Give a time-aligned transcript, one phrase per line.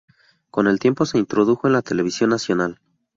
[0.49, 2.79] Con el tiempo se introdujo en la televisión nacional.